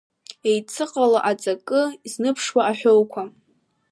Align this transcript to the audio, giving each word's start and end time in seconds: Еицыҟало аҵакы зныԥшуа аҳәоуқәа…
Еицыҟало 0.49 1.19
аҵакы 1.29 1.81
зныԥшуа 2.11 2.61
аҳәоуқәа… 2.71 3.23